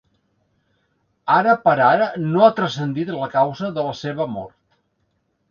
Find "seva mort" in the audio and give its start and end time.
4.01-4.59